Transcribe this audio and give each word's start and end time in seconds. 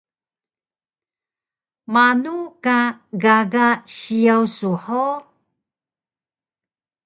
Manu 1.93 2.35
ka 2.63 2.79
gaga 3.21 3.67
siyaw 3.95 4.43
su 4.55 4.71
hug? 4.83 5.23